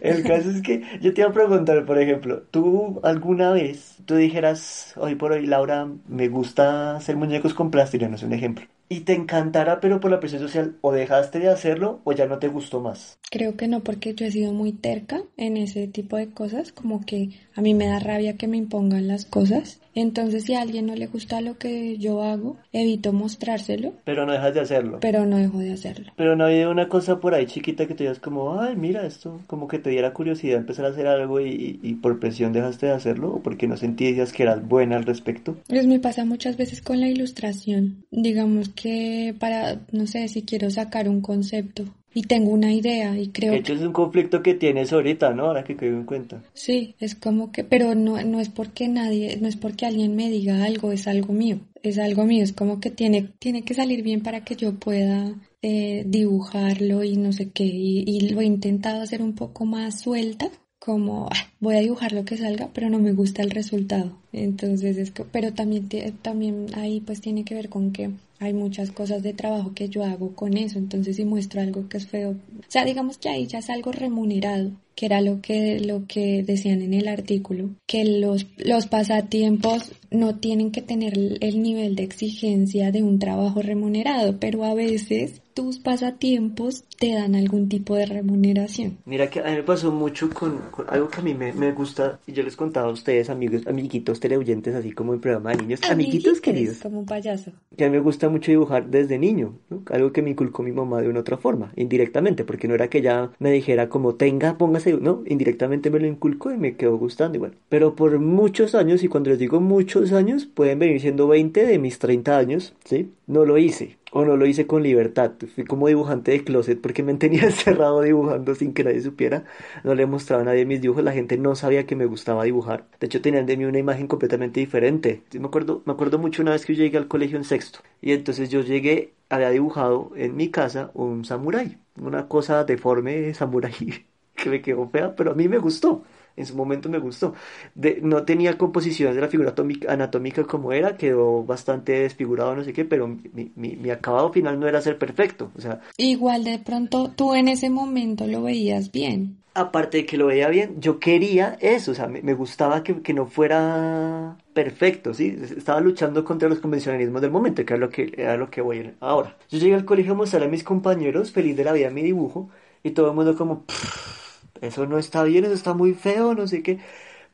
[0.00, 4.16] El caso es que yo te iba a preguntar, por ejemplo, ¿tú alguna vez, tú
[4.16, 8.64] dijeras, hoy por hoy, Laura, me gusta hacer muñecos con plastilina, no es un ejemplo?
[8.88, 12.38] Y te encantara, pero por la presión social, o dejaste de hacerlo o ya no
[12.38, 13.18] te gustó más?
[13.30, 17.04] Creo que no, porque yo he sido muy terca en ese tipo de cosas, como
[17.04, 19.80] que a mí me da rabia que me impongan las cosas.
[19.94, 23.94] Entonces, si a alguien no le gusta lo que yo hago, evito mostrárselo.
[24.04, 24.98] Pero no dejas de hacerlo.
[25.00, 26.12] Pero no dejo de hacerlo.
[26.16, 29.40] Pero no había una cosa por ahí chiquita que te digas como, ay, mira esto,
[29.46, 32.92] como que te diera curiosidad empezar a hacer algo y, y por presión dejaste de
[32.92, 35.56] hacerlo, o porque no sentías que eras buena al respecto.
[35.66, 38.04] Pues me pasa muchas veces con la ilustración.
[38.10, 41.84] Digamos que para, no sé, si quiero sacar un concepto
[42.16, 45.48] y tengo una idea y creo De hecho es un conflicto que tienes ahorita, ¿no?
[45.48, 46.42] Ahora que caigo en cuenta.
[46.54, 50.30] Sí, es como que, pero no, no es porque nadie, no es porque alguien me
[50.30, 54.02] diga algo, es algo mío, es algo mío, es como que tiene, tiene que salir
[54.02, 58.46] bien para que yo pueda eh, dibujarlo y no sé qué, y, y lo he
[58.46, 60.50] intentado hacer un poco más suelta,
[60.86, 64.12] como ah, voy a dibujar lo que salga, pero no me gusta el resultado.
[64.32, 65.88] Entonces es que, pero también,
[66.22, 70.04] también ahí pues tiene que ver con que hay muchas cosas de trabajo que yo
[70.04, 70.78] hago con eso.
[70.78, 72.36] Entonces si muestro algo que es feo, o
[72.68, 76.80] sea, digamos que ahí ya es algo remunerado, que era lo que, lo que decían
[76.82, 82.92] en el artículo, que los, los pasatiempos no tienen que tener el nivel de exigencia
[82.92, 88.98] de un trabajo remunerado, pero a veces tus pasatiempos te dan algún tipo de remuneración.
[89.06, 91.72] Mira que a mí me pasó mucho con, con algo que a mí me, me
[91.72, 95.62] gusta, y yo les contaba a ustedes, amigos, amiguitos teleoyentes, así como el programa de
[95.62, 97.52] niños, amiguitos queridos, Como un payaso.
[97.74, 99.82] que a mí me gusta mucho dibujar desde niño, ¿no?
[99.90, 102.98] algo que me inculcó mi mamá de una otra forma, indirectamente, porque no era que
[102.98, 107.38] ella me dijera como tenga, póngase, no, indirectamente me lo inculcó y me quedó gustando
[107.38, 111.64] bueno, pero por muchos años, y cuando les digo muchos años, pueden venir siendo 20
[111.64, 113.10] de mis 30 años, ¿sí?
[113.26, 113.96] No lo hice.
[114.12, 115.32] O no lo hice con libertad.
[115.54, 119.44] Fui como dibujante de closet porque me tenía encerrado dibujando sin que nadie supiera.
[119.84, 121.04] No le mostraba a nadie mis dibujos.
[121.04, 122.88] La gente no sabía que me gustaba dibujar.
[123.00, 125.22] De hecho, tenían de mí una imagen completamente diferente.
[125.30, 127.80] Sí, me acuerdo, me acuerdo mucho una vez que yo llegué al colegio en sexto.
[128.00, 131.78] Y entonces yo llegué, había dibujado en mi casa un samurái.
[132.00, 136.04] Una cosa deforme samurái que me quedó fea, pero a mí me gustó.
[136.36, 137.34] En su momento me gustó.
[137.74, 142.64] De, no tenía composiciones de la figura atómica- anatómica como era, quedó bastante desfigurado, no
[142.64, 145.50] sé qué, pero mi, mi, mi acabado final no era ser perfecto.
[145.56, 149.42] O sea, Igual de pronto tú en ese momento lo veías bien.
[149.54, 153.00] aparte de que lo veía bien, yo quería eso, o sea, me, me gustaba que,
[153.02, 155.34] que no fuera perfecto, ¿sí?
[155.56, 158.94] Estaba luchando contra los convencionalismos del momento, que era lo que, era lo que voy
[159.00, 159.36] ahora.
[159.48, 162.50] Yo llegué al colegio a mostrar a mis compañeros, feliz de la vida, mi dibujo,
[162.82, 164.25] y todo el mundo como, "Pff,
[164.62, 166.78] eso no está bien, eso está muy feo, no sé qué.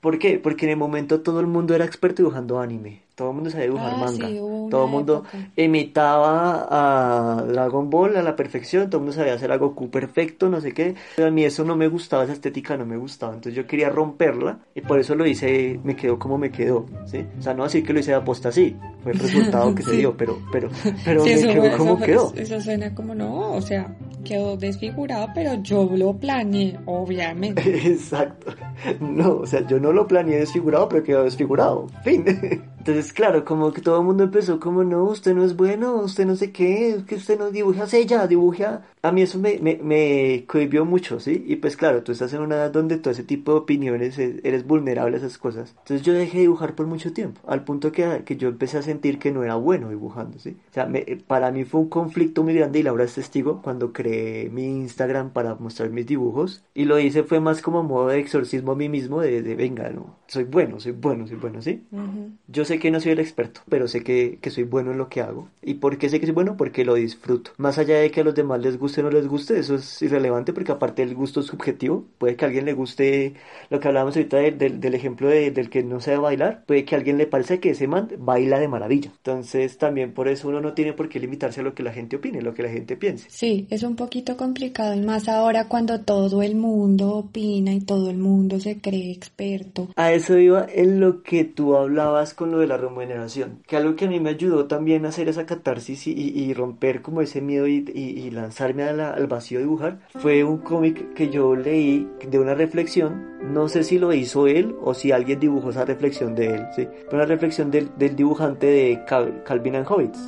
[0.00, 0.38] ¿Por qué?
[0.40, 3.02] Porque en el momento todo el mundo era experto dibujando anime.
[3.16, 4.36] Todo el mundo sabía dibujar Ah, manga.
[4.36, 4.38] sí,
[4.72, 5.24] todo el mundo
[5.56, 8.88] imitaba a Dragon Ball a la perfección.
[8.88, 10.94] Todo el mundo sabía hacer a Goku perfecto, no sé qué.
[11.16, 13.34] Pero a mí eso no me gustaba, esa estética no me gustaba.
[13.34, 17.26] Entonces yo quería romperla y por eso lo hice, me quedó como me quedó, ¿sí?
[17.38, 18.76] O sea, no así que lo hice de aposta así.
[19.02, 20.68] Fue el resultado que se dio, pero, pero,
[21.04, 22.32] pero Sí, me quedó fue- como eso, quedó.
[22.36, 27.62] eso suena como no, o sea, quedó desfigurado, pero yo lo planeé, obviamente.
[27.88, 28.52] Exacto.
[29.00, 31.88] No, o sea, yo no lo planeé desfigurado, pero quedó desfigurado.
[32.04, 32.24] Fin.
[32.82, 36.26] Entonces, claro, como que todo el mundo empezó como, no, usted no es bueno, usted
[36.26, 38.82] no sé qué, es que usted no dibuja ella, dibuja.
[39.02, 41.44] A mí eso me, me, me cohibió mucho, ¿sí?
[41.46, 44.40] Y pues claro, tú estás en una edad donde todo ese tipo de opiniones, e-
[44.42, 45.74] eres vulnerable a esas cosas.
[45.78, 48.82] Entonces yo dejé de dibujar por mucho tiempo, al punto que, que yo empecé a
[48.82, 50.56] sentir que no era bueno dibujando, ¿sí?
[50.70, 53.92] O sea, me- para mí fue un conflicto muy grande y Laura es testigo cuando
[53.92, 56.64] creé mi Instagram para mostrar mis dibujos.
[56.74, 59.88] Y lo hice fue más como modo de exorcismo a mí mismo, de, de venga,
[59.90, 61.84] no, soy bueno, soy bueno, soy bueno, ¿sí?
[61.92, 62.30] Ujú.
[62.48, 65.08] Yo sé que no soy el experto, pero sé que, que soy bueno en lo
[65.08, 65.48] que hago.
[65.62, 66.56] ¿Y por qué sé que soy bueno?
[66.56, 67.52] Porque lo disfruto.
[67.58, 70.00] Más allá de que a los demás les guste o no les guste, eso es
[70.02, 72.04] irrelevante porque aparte el gusto es subjetivo.
[72.18, 73.34] Puede que a alguien le guste
[73.70, 76.64] lo que hablábamos ahorita del, del- del ejemplo de- del que no sabe bailar.
[76.66, 79.10] Puede que a alguien le parece que ese man baila de maravilla.
[79.16, 82.16] Entonces también por eso uno no tiene por qué limitarse a lo que la gente
[82.16, 83.26] opine, lo que la gente piense.
[83.30, 88.10] Sí, es un poquito complicado y más ahora cuando todo el mundo opina y todo
[88.10, 89.88] el mundo se cree experto.
[89.96, 93.94] A eso iba en lo que tú hablabas con lo de la remuneración, que algo
[93.96, 97.66] que a mí me ayudó también a hacer esa catarsis y, romper como ese miedo
[97.66, 102.54] y, y- lanzarme al vacío de dibujar, fue un cómic que yo leí de una
[102.54, 106.66] reflexión, no sé si lo hizo él o si alguien dibujó esa reflexión de él,
[106.74, 106.86] ¿sí?
[107.04, 110.18] Pero una reflexión del, dibujante de Cal- Calvin and Hobbes.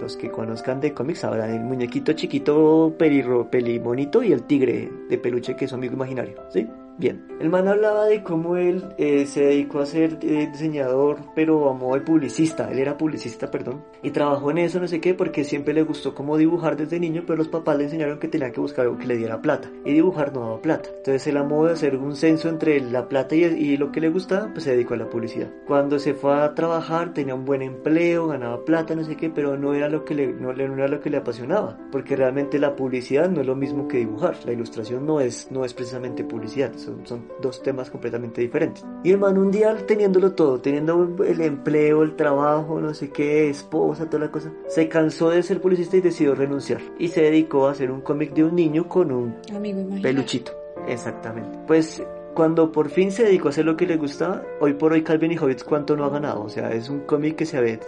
[0.00, 5.18] Los que conozcan de cómics sabrán el muñequito chiquito, pelirro, pelimonito y el tigre de
[5.18, 6.66] peluche que es amigo imaginario, ¿sí?
[6.98, 11.68] Bien, el man hablaba de cómo él eh, se dedicó a ser eh, diseñador, pero
[11.70, 15.14] a modo de publicista, él era publicista, perdón, y trabajó en eso, no sé qué,
[15.14, 18.52] porque siempre le gustó cómo dibujar desde niño, pero los papás le enseñaron que tenía
[18.52, 20.90] que buscar algo que le diera plata, y dibujar no daba plata.
[20.98, 24.10] Entonces él a modo de hacer un censo entre la plata y, lo que le
[24.10, 25.50] gustaba, pues se dedicó a la publicidad.
[25.66, 29.56] Cuando se fue a trabajar, tenía un buen empleo, ganaba plata, no sé qué, pero
[29.56, 33.28] no era lo que le- no era lo que le apasionaba, porque realmente la publicidad
[33.30, 37.06] no es lo mismo que dibujar, la ilustración no es, no es precisamente publicidad, son,
[37.06, 38.84] son dos temas completamente diferentes.
[39.04, 43.48] Y el man un día teniéndolo todo, teniendo el empleo, el trabajo, no sé qué,
[43.48, 46.80] esposa, toda la cosa, se cansó de ser publicista y decidió renunciar.
[46.98, 50.52] Y se dedicó a hacer un cómic de un niño con un Amigo peluchito.
[50.86, 51.58] Exactamente.
[51.66, 52.02] Pues
[52.34, 55.32] cuando por fin se dedicó a hacer lo que le gustaba, hoy por hoy Calvin
[55.32, 56.42] y Hobbits cuánto no ha ganado.
[56.42, 57.78] O sea, es un cómic que se, ve,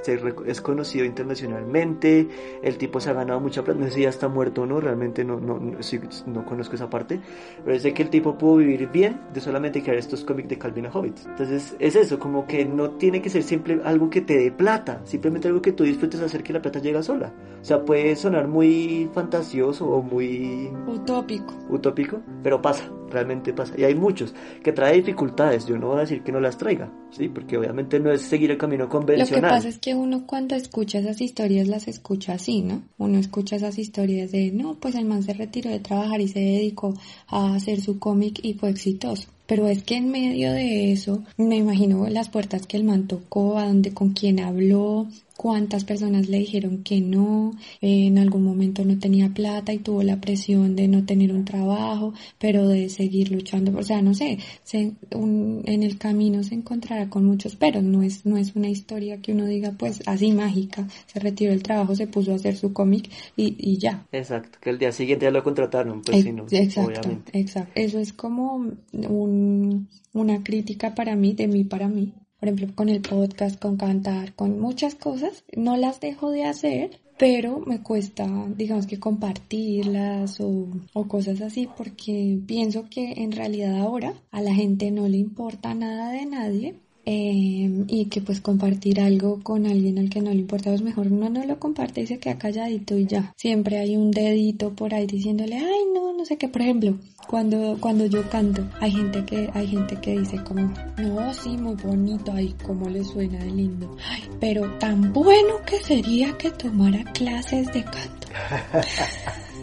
[0.47, 2.29] es conocido internacionalmente,
[2.63, 4.81] el tipo se ha ganado mucha plata, no sé si ya está muerto o no,
[4.81, 5.79] realmente no, no, no,
[6.27, 7.21] no conozco esa parte,
[7.65, 10.87] pero de que el tipo pudo vivir bien de solamente crear estos cómics de Calvin
[10.87, 11.27] y Hobbits.
[11.27, 15.01] Entonces es eso, como que no tiene que ser siempre algo que te dé plata,
[15.05, 17.33] simplemente algo que tú disfrutes hacer que la plata llega sola.
[17.65, 20.69] O sea, puede sonar muy fantasioso o muy...
[20.87, 21.55] Utópico.
[21.71, 23.73] Utópico, pero pasa realmente pasa.
[23.79, 26.93] Y hay muchos que trae dificultades, yo no voy a decir que no las traiga,
[27.11, 27.29] ¿sí?
[27.29, 29.41] Porque obviamente no es seguir el camino convencional.
[29.41, 32.83] Lo que pasa es que uno cuando escucha esas historias las escucha así, ¿no?
[32.99, 36.41] Uno escucha esas historias de, no, pues el man se retiró de trabajar y se
[36.41, 36.93] dedicó
[37.29, 39.29] a hacer su cómic y fue exitoso.
[39.47, 43.59] Pero es que en medio de eso, me imagino las puertas que el man tocó,
[43.59, 48.99] a donde con quién habló, cuántas personas le dijeron que no, en algún momento no
[48.99, 53.77] tenía plata y tuvo la presión de no tener un trabajo, pero de seguir luchando,
[53.77, 54.39] o sea, no sé,
[54.73, 59.33] en el camino se encontrará con muchos pero, no es, no es una historia que
[59.33, 63.11] uno diga pues así mágica, se retiró del trabajo, se puso a hacer su cómic
[63.37, 64.07] y, y, ya.
[64.13, 68.13] Exacto, que el día siguiente ya lo contrataron, pues sí, no, exacto, Exacto, eso es
[68.13, 73.61] como un, una crítica para mí, de mí para mí, por ejemplo, con el podcast,
[73.61, 78.99] con cantar, con muchas cosas, no las dejo de hacer, pero me cuesta, digamos que
[78.99, 85.09] compartirlas o, o, cosas así, porque pienso que en realidad ahora a la gente no
[85.09, 90.23] le importa nada de nadie Em, y que pues compartir algo con alguien al que
[90.23, 93.35] no le importa, pues mejor uno no lo comparte y se queda calladito y ya.
[93.37, 96.97] Siempre hay un dedito por ahí diciéndole, ay no, no sé qué, por ejemplo,
[97.29, 101.75] cuando, cuando yo canto, hay gente que, hay gente que dice como, no, sí, muy
[101.75, 107.05] bonito, ay, cómo le suena de lindo, ay, pero tan bueno que sería que tomara
[107.13, 108.29] clases de canto.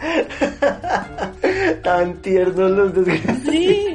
[1.82, 3.42] Tan tiernos los desgraciados.
[3.44, 3.94] Sí.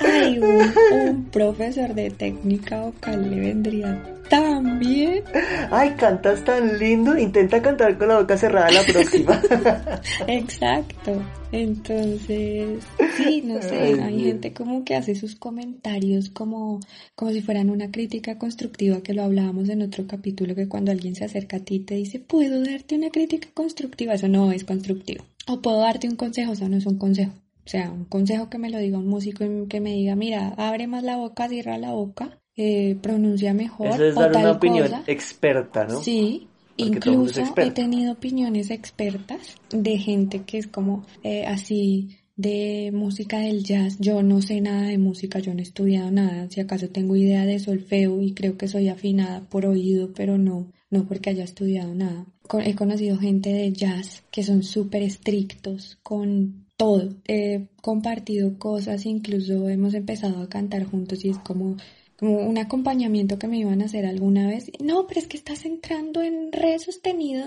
[0.00, 5.24] Ay, un, profesor de técnica vocal le vendría tan bien.
[5.70, 7.16] Ay, cantas tan lindo.
[7.16, 9.40] Intenta cantar con la boca cerrada la próxima.
[10.26, 11.22] Exacto.
[11.50, 12.84] Entonces,
[13.16, 16.80] sí, no sé, hay gente como que hace sus comentarios como,
[17.14, 21.14] como si fueran una crítica constructiva, que lo hablábamos en otro capítulo, que cuando alguien
[21.14, 24.14] se acerca a ti y te dice, ¿puedo darte una crítica constructiva?
[24.14, 25.24] Eso no es constructivo.
[25.46, 27.32] O puedo darte un consejo, eso no es un consejo.
[27.64, 30.54] O sea, un consejo que me lo diga un músico y que me diga, mira,
[30.56, 33.86] abre más la boca, cierra la boca, eh, pronuncia mejor.
[33.86, 36.02] Eso es dar una opinión experta, ¿no?
[36.02, 43.38] Sí, incluso he tenido opiniones expertas de gente que es como eh, así de música
[43.38, 43.96] del jazz.
[43.98, 46.50] Yo no sé nada de música, yo no he estudiado nada.
[46.50, 50.70] Si acaso tengo idea de solfeo y creo que soy afinada por oído, pero no,
[50.90, 52.26] no porque haya estudiado nada
[52.64, 57.14] he conocido gente de jazz que son súper estrictos con todo.
[57.26, 61.76] He compartido cosas, incluso hemos empezado a cantar juntos y es como,
[62.18, 64.70] como un acompañamiento que me iban a hacer alguna vez.
[64.80, 67.44] No, pero es que estás entrando en re sostenido.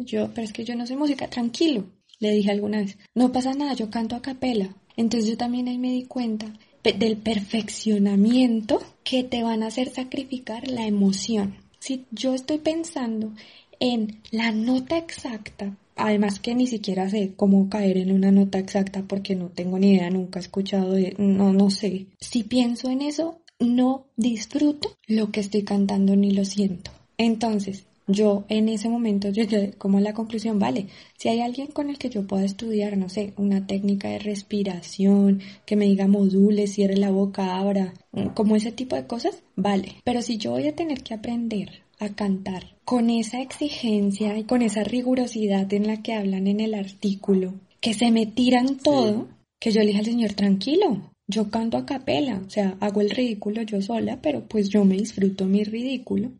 [0.00, 1.84] Yo, pero es que yo no sé música, tranquilo.
[2.18, 4.74] Le dije alguna vez, no pasa nada, yo canto a capela.
[4.96, 6.52] Entonces yo también ahí me di cuenta
[6.82, 11.56] del perfeccionamiento que te van a hacer sacrificar la emoción.
[11.78, 13.32] Si yo estoy pensando
[13.78, 19.02] en la nota exacta, además que ni siquiera sé cómo caer en una nota exacta
[19.06, 22.06] porque no tengo ni idea, nunca he escuchado, de, no, no sé.
[22.18, 26.90] Si pienso en eso, no disfruto lo que estoy cantando ni lo siento.
[27.16, 30.86] Entonces, yo en ese momento llegué como a la conclusión, vale,
[31.18, 35.42] si hay alguien con el que yo pueda estudiar, no sé, una técnica de respiración,
[35.66, 37.92] que me diga module, cierre la boca, abra,
[38.34, 39.96] como ese tipo de cosas, vale.
[40.04, 44.62] Pero si yo voy a tener que aprender a cantar con esa exigencia y con
[44.62, 49.28] esa rigurosidad en la que hablan en el artículo, que se me tiran todo,
[49.60, 53.10] que yo le dije al Señor, tranquilo, yo canto a capela, o sea, hago el
[53.10, 56.32] ridículo yo sola, pero pues yo me disfruto mi ridículo.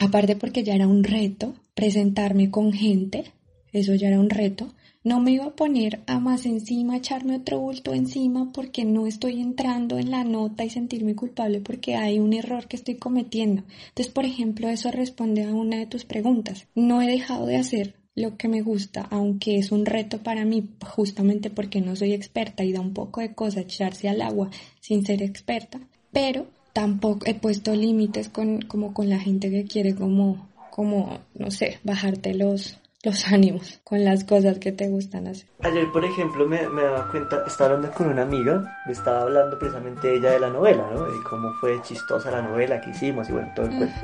[0.00, 3.32] Aparte porque ya era un reto presentarme con gente,
[3.72, 4.74] eso ya era un reto.
[5.04, 9.40] No me iba a poner a más encima, echarme otro bulto encima porque no estoy
[9.40, 13.62] entrando en la nota y sentirme culpable porque hay un error que estoy cometiendo.
[13.88, 16.66] Entonces, por ejemplo, eso responde a una de tus preguntas.
[16.74, 20.68] No he dejado de hacer lo que me gusta, aunque es un reto para mí,
[20.84, 25.04] justamente porque no soy experta y da un poco de cosa echarse al agua sin
[25.06, 25.80] ser experta,
[26.12, 31.50] pero tampoco he puesto límites con, como con la gente que quiere como, como, no
[31.50, 35.46] sé, bajarte los, los ánimos con las cosas que te gustan hacer.
[35.60, 39.58] Ayer, por ejemplo, me, me daba cuenta, estaba hablando con una amiga, me estaba hablando
[39.58, 41.06] precisamente ella de la novela, ¿no?
[41.08, 43.96] Y cómo fue chistosa la novela que hicimos y bueno, todo el cuento.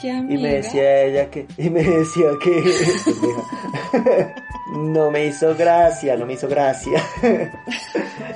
[0.00, 2.64] ¿qué Y me decía ella que, y me decía que,
[4.76, 7.02] no me hizo gracia, no me hizo gracia.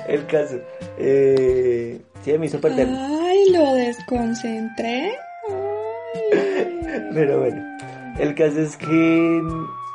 [0.07, 0.59] el caso.
[0.97, 2.87] Eh, Sí, me hizo perder.
[2.87, 5.11] Ay, lo desconcentré.
[5.49, 7.09] Ay.
[7.13, 7.77] Pero bueno,
[8.19, 9.41] el caso es que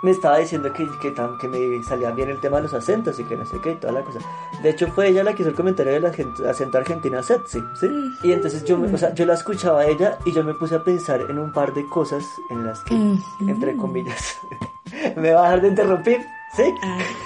[0.02, 3.18] me estaba diciendo que, que, tan- que me salía bien el tema de los acentos
[3.18, 4.20] y que no sé qué y toda la cosa.
[4.62, 7.88] De hecho, fue ella la que hizo el comentario del acento, argentino sexy, ¿sí?
[8.22, 10.74] Y entonces yo, me- o sea, yo la escuchaba a ella y yo me puse
[10.76, 13.18] a pensar en un par de cosas en las que, Ujú.
[13.48, 14.38] entre comillas,
[15.16, 16.74] me va a dejar de interrumpir, ¿sí?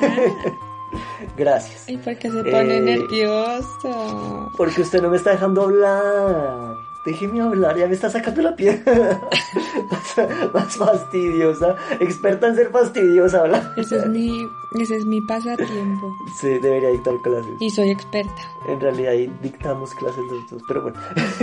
[1.36, 1.84] Gracias.
[1.88, 4.50] Ay, ¿por qué se pone Eh, nervioso?
[4.56, 6.74] Porque usted no me está dejando hablar.
[7.06, 8.82] Déjeme hablar, ya me está sacando la piel.
[10.52, 11.76] más, fastidiosa.
[11.98, 13.72] Experta en ser fastidiosa, ¿verdad?
[13.78, 14.46] Ese es mi,
[14.78, 16.12] ese es mi pasatiempo.
[16.40, 17.52] Sí, debería dictar clases.
[17.60, 18.34] Y soy experta.
[18.68, 20.98] En realidad ahí dictamos clases los dos, pero bueno.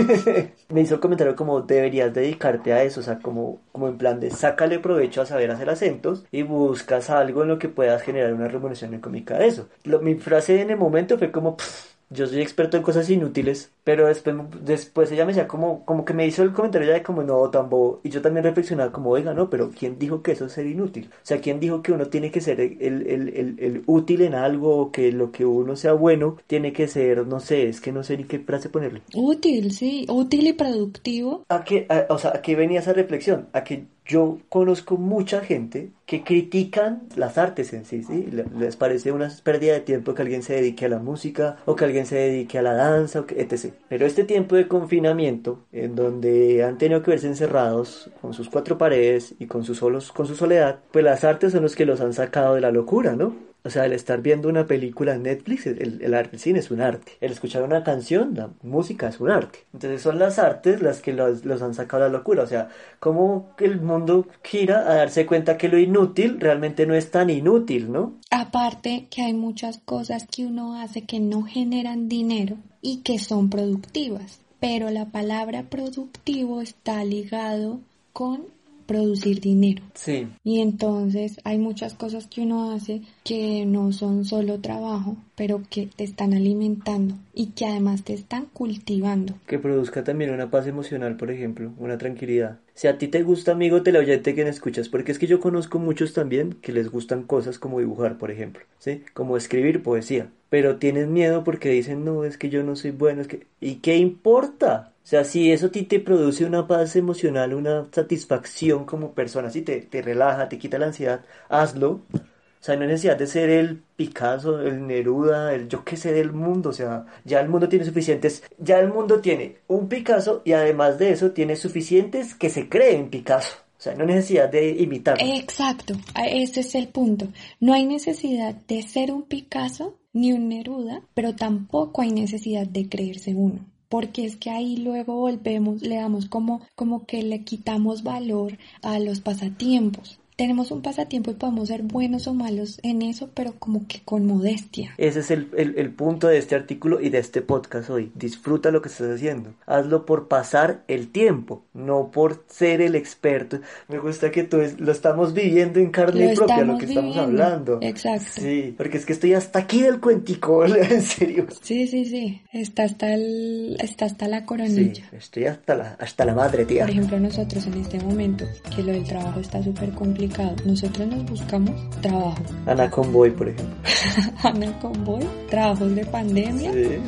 [0.68, 4.20] me hizo el comentario como deberías dedicarte a eso, o sea, como, como en plan
[4.20, 8.32] de sácale provecho a saber hacer acentos y buscas algo en lo que puedas generar
[8.32, 9.68] una remuneración económica de eso.
[9.84, 11.56] Lo- mi frase en el momento fue como...
[11.56, 16.04] "Pff, yo soy experto en cosas inútiles, pero después, después ella me decía como, como
[16.04, 18.00] que me hizo el comentario ya de como no, tan bobo.
[18.02, 21.10] Y yo también reflexionaba como, oiga, no, pero ¿quién dijo que eso es ser inútil?
[21.12, 24.34] O sea, ¿quién dijo que uno tiene que ser el, el, el, el útil en
[24.34, 27.92] algo o que lo que uno sea bueno tiene que ser, no sé, es que
[27.92, 29.02] no sé ni qué frase ponerle?
[29.14, 30.06] Útil, sí.
[30.08, 31.44] Útil y productivo.
[31.48, 33.48] ¿A qué, a- o sea, ¿a qué venía esa reflexión?
[33.54, 38.24] A que yo conozco mucha gente que critican las artes en sí, ¿sí?
[38.32, 41.76] Le- Les parece una pérdida de tiempo que alguien se dedique a la música o
[41.76, 43.74] que alguien se dedique a la danza, etc.
[43.88, 48.78] Pero este tiempo de confinamiento, en donde han tenido que verse encerrados con sus cuatro
[48.78, 52.00] paredes y con sus solos, con su soledad, pues las artes son los que los
[52.00, 53.47] han sacado de la locura, ¿no?
[53.68, 56.70] O sea, el estar viendo una película en Netflix, el, el arte, el cine es
[56.70, 57.12] un arte.
[57.20, 59.66] El escuchar una canción, la música es un arte.
[59.74, 62.44] Entonces son las artes las que los, han sacado de la locura.
[62.44, 67.10] O sea, cómo el mundo gira a darse cuenta que lo inútil realmente no es
[67.10, 68.14] tan inútil, ¿no?
[68.30, 73.50] Aparte que hay muchas cosas que uno hace que no generan dinero y que son
[73.50, 74.40] productivas.
[74.60, 77.80] Pero la palabra productivo está ligado
[78.14, 78.46] con
[78.88, 79.84] producir dinero.
[79.94, 80.26] Sí.
[80.42, 85.86] Y entonces hay muchas cosas que uno hace que no son solo trabajo, pero que
[85.94, 89.34] te están alimentando y que además te están cultivando.
[89.46, 92.58] Que produzca también una paz emocional, por ejemplo, una tranquilidad.
[92.74, 95.78] Si a ti te gusta, amigo teleoyente que me escuchas, porque es que yo conozco
[95.78, 99.02] muchos también que les gustan cosas como dibujar, por ejemplo, ¿sí?
[99.12, 100.30] Como escribir poesía.
[100.48, 103.46] Pero tienen miedo porque dicen, no, es que yo no soy bueno, es que...
[103.60, 104.92] ¿Y qué importa?
[105.08, 109.48] O sea, si eso a ti te produce una paz emocional, una satisfacción como persona,
[109.48, 112.02] si te, te relaja, te quita la ansiedad, hazlo.
[112.12, 116.12] O sea, no hay necesidad de ser el Picasso, el Neruda, el yo qué sé
[116.12, 116.68] del mundo.
[116.68, 118.42] O sea, ya el mundo tiene suficientes.
[118.58, 123.08] Ya el mundo tiene un Picasso y además de eso tiene suficientes que se creen
[123.08, 123.56] Picasso.
[123.78, 125.24] O sea, no hay necesidad de imitarlo.
[125.24, 127.28] Exacto, ese es el punto.
[127.60, 132.90] No hay necesidad de ser un Picasso ni un Neruda, pero tampoco hay necesidad de
[132.90, 133.64] creerse uno.
[133.88, 138.98] Porque es que ahí luego volvemos, le damos como, como que le quitamos valor a
[138.98, 140.17] los pasatiempos.
[140.38, 144.24] Tenemos un pasatiempo y podemos ser buenos o malos en eso, pero como que con
[144.24, 144.94] modestia.
[144.96, 148.12] Ese es el, el- el punto de este artículo y de este podcast hoy.
[148.14, 149.54] Disfruta lo que estás haciendo.
[149.66, 153.58] Hazlo por pasar el tiempo, no por ser el experto.
[153.88, 156.86] Me gusta que tú es- lo estamos viviendo en carne Lo propia, lo estamos que
[156.86, 157.42] estamos viviendo.
[157.44, 157.78] hablando.
[157.82, 158.30] Exacto.
[158.40, 161.46] Sí, porque es que estoy hasta aquí del cuentico, en serio.
[161.62, 162.42] Sí, sí, sí.
[162.52, 165.02] Está hasta el, está hasta la Sí, coronilla.
[165.10, 166.82] estoy hasta la, hasta la madre, tía.
[166.82, 168.44] Por ejemplo, nosotros en este momento,
[168.76, 170.27] que lo del trabajo está súper complicado,
[170.64, 172.42] nosotros nos buscamos trabajo.
[172.66, 173.76] Ana Convoy, por ejemplo.
[174.42, 176.72] Ana Convoy, trabajos de pandemia.
[176.72, 176.98] Sí.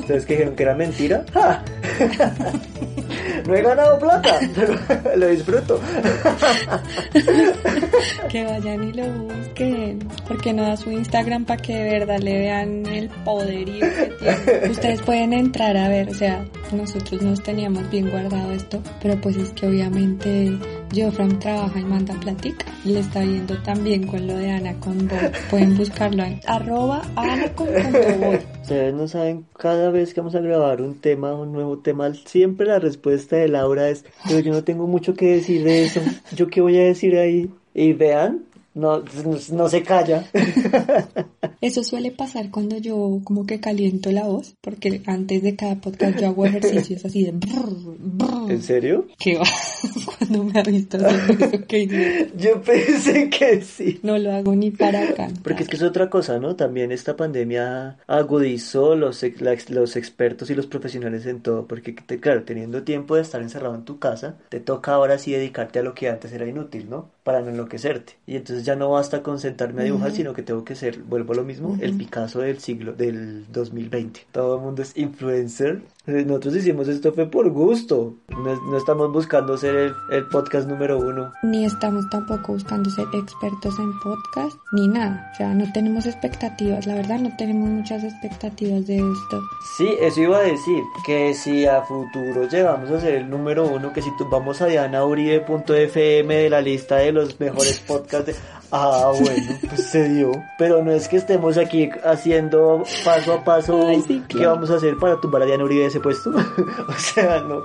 [0.00, 1.24] Ustedes que dijeron que era mentira.
[1.32, 1.64] ¡Ja!
[3.46, 4.74] No he ganado plata, pero
[5.16, 5.80] lo disfruto.
[8.30, 9.98] Que vayan y lo busquen.
[10.26, 14.70] Porque no da su Instagram para que de verdad le vean el poderío que tiene.
[14.70, 19.36] Ustedes pueden entrar a ver, o sea, nosotros nos teníamos bien guardado esto, pero pues
[19.36, 20.58] es que obviamente
[20.94, 22.66] Geoffram trabaja y manda platica.
[22.84, 25.18] Le está viendo también con lo de Ana Convoy.
[25.50, 28.38] Pueden buscarlo en arroba Ana con punto boy.
[28.62, 32.66] Ustedes no saben, cada vez que vamos a grabar un tema, un nuevo tema, siempre
[32.66, 36.00] la respuesta de Laura es, pero yo no tengo mucho que decir de eso,
[36.34, 37.50] ¿yo qué voy a decir ahí?
[37.74, 39.02] Y vean, no,
[39.52, 40.24] no se calla.
[41.64, 46.20] Eso suele pasar cuando yo como que caliento la voz, porque antes de cada podcast
[46.20, 47.32] yo hago ejercicios así de...
[47.32, 48.50] brr, brr.
[48.52, 49.06] ¿En serio?
[49.18, 49.44] ¿Qué va?
[50.18, 50.98] Cuando me ha visto
[51.66, 52.30] ¿qué hice?
[52.36, 53.98] Yo pensé que sí.
[54.02, 55.42] No lo hago ni para cantar.
[55.42, 56.54] Porque es que es otra cosa, ¿no?
[56.54, 59.24] También esta pandemia agudizó los,
[59.70, 63.74] los expertos y los profesionales en todo, porque te- claro, teniendo tiempo de estar encerrado
[63.74, 67.08] en tu casa, te toca ahora sí dedicarte a lo que antes era inútil, ¿no?
[67.22, 68.14] Para no enloquecerte.
[68.26, 70.16] Y entonces ya no basta con sentarme a dibujar, Ujú.
[70.16, 73.46] sino que tengo que ser, vuelvo a lo mismo mismo, el Picasso del siglo, del
[73.52, 74.26] 2020.
[74.32, 75.82] Todo el mundo es influencer.
[76.06, 78.14] Nosotros hicimos esto fue por gusto.
[78.28, 81.32] No, no estamos buscando ser el, el podcast número uno.
[81.42, 85.30] Ni estamos tampoco buscando ser expertos en podcast, ni nada.
[85.32, 86.86] O sea, no tenemos expectativas.
[86.86, 89.42] La verdad, no tenemos muchas expectativas de esto.
[89.78, 93.92] Sí, eso iba a decir, que si a futuro llegamos a ser el número uno,
[93.92, 98.34] que si tú vamos a dianauribe.fm de la lista de los mejores podcasts de...
[98.70, 100.32] Ah, bueno, pues se dio.
[100.58, 104.54] Pero no es que estemos aquí haciendo paso a paso Ay, sí, qué claro.
[104.54, 106.30] vamos a hacer para tumbar a Diana Uribe de ese puesto.
[106.88, 107.62] o sea, no,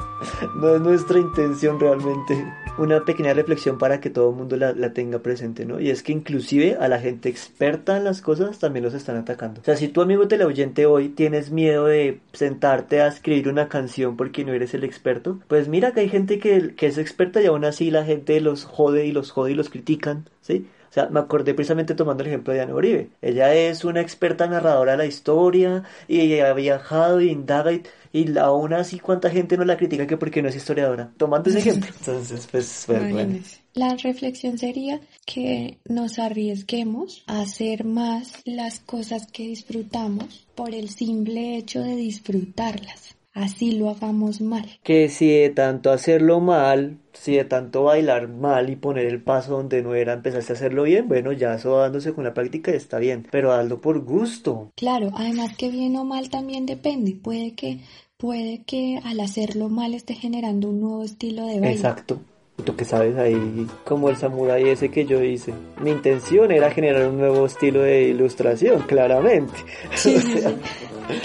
[0.55, 2.45] no es nuestra intención realmente.
[2.77, 5.79] Una pequeña reflexión para que todo el mundo la, la tenga presente, ¿no?
[5.79, 9.61] Y es que inclusive a la gente experta en las cosas también los están atacando.
[9.61, 14.15] O sea, si tu amigo teleoyente hoy tienes miedo de sentarte a escribir una canción
[14.15, 17.47] porque no eres el experto, pues mira que hay gente que, que es experta y
[17.47, 20.67] aún así la gente los jode y los jode y los critican, ¿sí?
[20.89, 23.09] O sea, me acordé precisamente tomando el ejemplo de Diana Uribe.
[23.21, 27.83] Ella es una experta narradora de la historia y ella ha viajado y indaga y,
[28.11, 31.11] y aún así cuánta gente no la critica que porque no es historiadora.
[31.17, 31.89] Tomando ese ejemplo.
[31.99, 33.39] Entonces, pues, pues, bueno.
[33.75, 40.89] La reflexión sería que nos arriesguemos a hacer más las cosas que disfrutamos por el
[40.89, 43.18] simple hecho de disfrutarlas.
[43.33, 44.65] Así lo hagamos mal.
[44.83, 49.51] Que si de tanto hacerlo mal, si de tanto bailar mal y poner el paso
[49.51, 52.97] donde no era, empezaste a hacerlo bien, bueno, ya eso dándose con la práctica está
[52.97, 54.71] bien, pero hazlo por gusto.
[54.75, 57.15] Claro, además que bien o mal también depende.
[57.15, 57.79] Puede que,
[58.17, 61.75] puede que al hacerlo mal esté generando un nuevo estilo de baile.
[61.75, 62.19] Exacto.
[62.65, 65.53] Tú que sabes ahí, como el samurái ese que yo hice.
[65.81, 69.53] Mi intención era generar un nuevo estilo de ilustración, claramente.
[69.95, 70.47] Sí, sí, sí.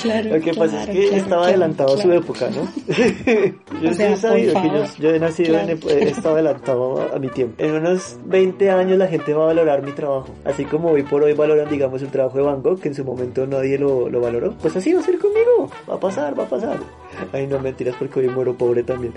[0.01, 2.21] Claro, Lo que pasa es claro, que claro, estaba claro, adelantado a su claro.
[2.21, 2.63] época, ¿no?
[3.83, 5.99] yo O sí sea, he por sabido que yo, yo he nacido, en, Claro.
[5.99, 7.63] he estado adelantado a, a mi tiempo.
[7.63, 10.29] En unos 20 años la gente va a valorar mi trabajo.
[10.47, 13.05] Así como hoy por hoy valoran, digamos, el trabajo de Van Gogh, que en su
[13.05, 14.55] momento nadie lo, lo valoró.
[14.63, 15.69] Pues así va a ser conmigo.
[15.91, 16.79] Va a pasar, va a pasar.
[17.35, 19.13] Ay, no mentiras porque hoy muero pobre también.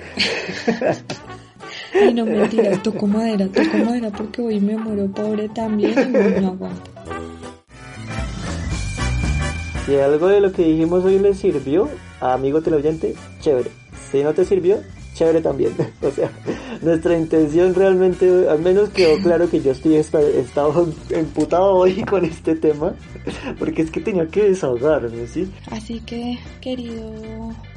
[2.00, 6.50] Ay, no mentiras, toco madera, toco madera porque hoy me muero pobre también y no,
[6.50, 6.92] aguanto.
[9.86, 11.90] Si algo de lo que dijimos hoy le sirvió,
[12.20, 13.72] amigo teleoyente, chévere.
[14.12, 14.80] Si no te sirvió,
[15.18, 15.72] chévere también.
[16.02, 16.30] o sea,
[16.82, 22.24] nuestra intención realmente, al menos quedó claro que yo estoy esta- estaba emputado hoy con
[22.24, 22.94] este tema,
[23.60, 25.50] porque es que tenía que desahogarme, ¿sí?
[25.72, 27.12] Así que, querido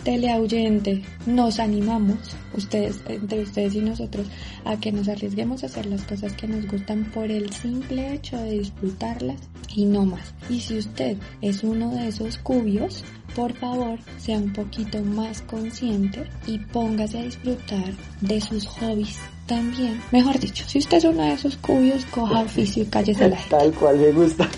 [0.05, 2.18] teleauyente, nos animamos,
[2.55, 4.26] ustedes, entre ustedes y nosotros,
[4.64, 8.36] a que nos arriesguemos a hacer las cosas que nos gustan por el simple hecho
[8.38, 9.36] de disfrutarlas
[9.74, 10.34] y no más.
[10.49, 13.05] Y si usted es uno de esos cubios,
[13.35, 20.01] por favor, sea un poquito más consciente y póngase a disfrutar de sus hobbies también.
[20.12, 23.57] Mejor dicho, si usted es uno de esos cubios, coja oficio y cállese la gente.
[23.57, 24.49] Tal cual me gusta.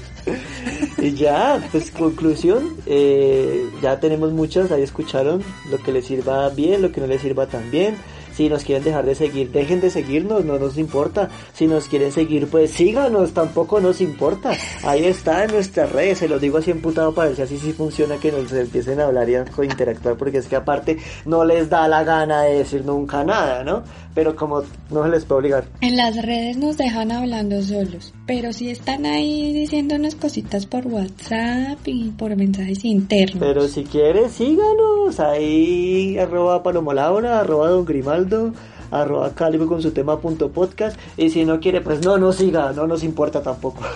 [0.99, 6.83] y ya, pues conclusión, eh, ya tenemos muchas, ahí escucharon lo que les sirva bien,
[6.83, 7.97] lo que no les sirva tan bien.
[8.35, 11.28] Si nos quieren dejar de seguir, dejen de seguirnos, no nos importa.
[11.53, 14.53] Si nos quieren seguir, pues síganos, tampoco nos importa.
[14.85, 17.72] Ahí está en nuestras redes, se los digo así emputado para ver si así sí
[17.72, 21.68] funciona que nos empiecen a hablar y a interactuar, porque es que aparte no les
[21.68, 23.83] da la gana de decir nunca nada, ¿no?
[24.14, 25.64] Pero como no se les puede obligar.
[25.80, 31.78] En las redes nos dejan hablando solos, pero si están ahí diciéndonos cositas por WhatsApp
[31.86, 33.38] y por mensajes internos.
[33.38, 35.18] Pero si quieres, síganos.
[35.18, 38.52] Ahí, arroba Palomo Laura, arroba Don Grimaldo,
[38.93, 40.97] arroba Calibo con su tema punto podcast.
[41.16, 43.82] Y si no quiere, pues no nos siga, no nos importa tampoco.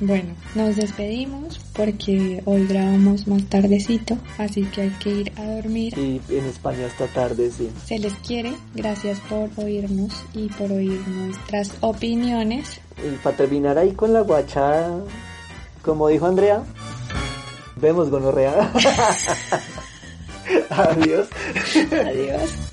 [0.00, 5.94] Bueno, nos despedimos porque hoy grabamos más tardecito, así que hay que ir a dormir.
[5.96, 7.70] y en España esta tarde, sí.
[7.84, 12.80] Se les quiere, gracias por oírnos y por oír nuestras opiniones.
[12.98, 15.00] Y para terminar ahí con la guachada,
[15.82, 16.62] como dijo Andrea,
[17.76, 18.72] vemos gonorrea.
[20.70, 21.28] Adiós.
[21.90, 22.71] Adiós.